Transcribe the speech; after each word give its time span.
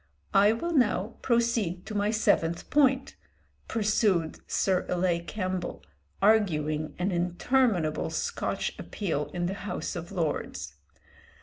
"I 0.33 0.51
will 0.51 0.73
now 0.73 1.17
proceed 1.21 1.85
to 1.85 1.93
my 1.93 2.09
seventh 2.09 2.71
point," 2.71 3.15
pursued 3.67 4.39
Sir 4.49 4.83
Ilay 4.89 5.27
Campbell, 5.27 5.83
arguing 6.23 6.95
an 6.97 7.11
interminable 7.11 8.09
Scotch 8.09 8.73
appeal 8.79 9.25
in 9.27 9.45
the 9.45 9.53
House 9.53 9.95
of 9.95 10.11
Lords. 10.11 10.73